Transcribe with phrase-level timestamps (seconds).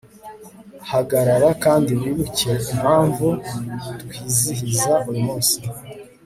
[0.89, 3.25] hagarara kandi wibuke impamvu
[4.09, 5.57] twizihiza uyu munsi